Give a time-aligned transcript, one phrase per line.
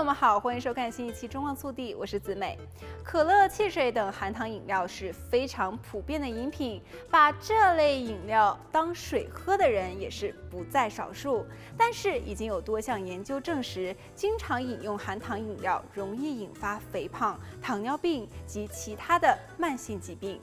[0.00, 2.58] 友们好，欢迎收看新一期《中望速递》，我是子美。
[3.04, 6.80] 可乐、汽水等含糖饮料是非常普遍的饮品，
[7.10, 11.44] 把这类饮料当水喝的人也是不在少数。
[11.76, 20.40] 但是已经有多项研究证实，经常饮用含糖饮料容易引发肥胖、糖尿病及其他的慢性疾病。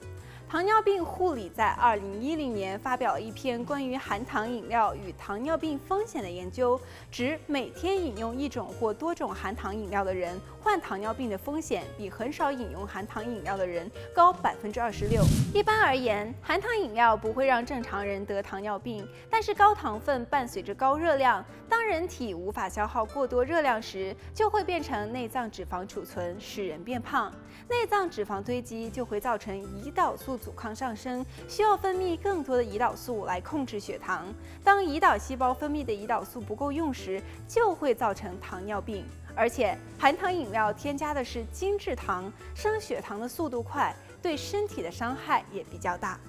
[0.49, 6.79] 糖尿病护理在二零一零年发表了一篇关于含糖饮料与糖尿病风险的研究，
[7.11, 15.21] 指每天饮用一种或多种含糖饮料的人，患糖尿病的风险比很少饮用含糖饮料的人高百分之二十六。
[15.53, 27.33] 一般而言，含糖饮料不会让正常人得糖尿病，但是高糖分伴随着高热量，当人体无法消耗过多热量时，就会变成内脏脂肪储存，使人变胖。
[27.67, 29.53] 内脏脂肪堆积就会造成
[29.83, 30.36] 胰岛素。
[30.37, 34.25] 阻抗上升，需要分泌更多的胰岛素来控制血糖。
[34.63, 39.05] 当胰岛细胞分泌的胰岛素不够用时，就会造成糖尿病。
[39.35, 46.19] 而且，含糖饮料添加的是精制糖，升血糖的速度快，对身体的伤害也比较大。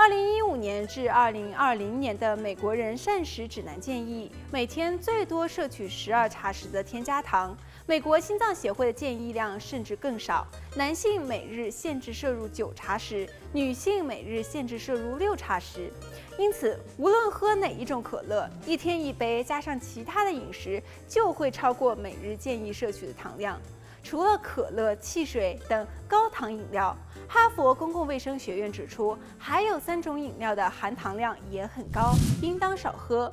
[0.00, 7.54] 二零一五年至二零二零年的美国人膳食指南建议，每天最多摄取十二茶匙的添加糖。
[7.84, 15.90] 美国心脏协会的建议量甚至更少，男性每日限制摄入九茶匙，女性每日限制摄入六茶匙。
[16.38, 23.60] 因此，无论喝哪一种可乐，一天一杯加上其他的饮食，就会超过每日建议摄取的糖量。
[24.02, 26.96] 除了可乐、汽水等高糖饮料，
[27.28, 33.32] 哈佛公共卫生学院指出，还有三种饮料的含糖量也很高，应当少喝。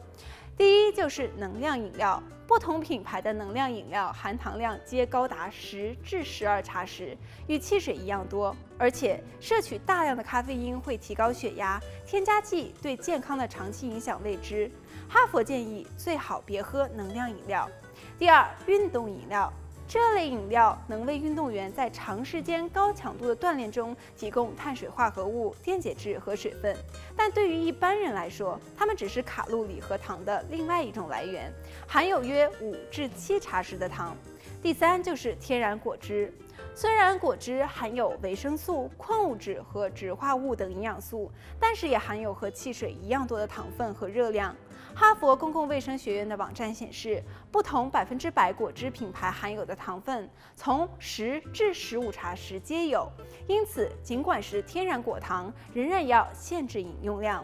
[0.57, 14.71] 第一就是能量饮料，不同品牌的能量饮料含糖量皆高达十至十二茶匙，与汽水一样多，而且摄取大量的咖啡因会提高血压，添加剂对健康的长期影响未知。
[15.09, 17.69] 哈佛建议最好别喝能量饮料。
[18.17, 19.51] 第二，运动饮料。
[19.87, 26.75] 这类饮料能为运动员在长时间高强度的锻炼中提供碳水化合物、电解质和水分，
[27.15, 31.53] 但对于一般人来说，它们只是卡路里和糖的另外一种来源，
[31.87, 34.17] 含有约五至七茶匙的糖。
[34.61, 36.33] 第三就是天然果汁。
[36.77, 44.53] 虽然果汁含有维生素、矿物质和植化物等营养素，但是也含有和汽水一样多的糖分和热量。
[44.93, 53.09] 哈佛公共卫生学院的网站显示，不同百分之百果汁品牌含有的糖分从十至十五茶匙皆有。
[53.47, 57.41] 因此，尽管是天然果糖，仍然要限制饮用量。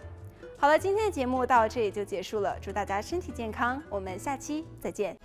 [0.57, 5.17] 好了，今天的节目到这里就结束了，祝大家身体健康，我们下期再见。